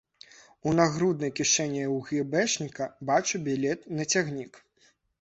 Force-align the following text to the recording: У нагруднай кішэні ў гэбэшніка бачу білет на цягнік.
У 0.71 0.71
нагруднай 0.79 1.31
кішэні 1.41 1.83
ў 1.85 1.97
гэбэшніка 2.09 2.91
бачу 3.13 3.45
білет 3.49 3.89
на 4.01 4.13
цягнік. 4.15 4.53